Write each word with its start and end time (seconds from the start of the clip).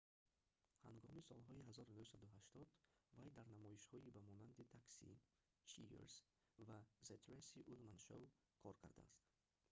ҳангоми 0.87 1.25
солҳои 1.29 1.65
1980 1.71 2.69
вай 3.15 3.29
дар 3.37 3.45
намоишҳои 3.55 4.13
ба 4.15 4.21
монанди 4.27 4.69
taxi 4.75 5.11
cheers 5.69 6.13
ва 6.67 6.77
the 7.07 7.15
tracy 7.25 7.59
ullman 7.73 7.99
show 8.05 8.21
кор 8.61 8.75
кардааст 8.81 9.19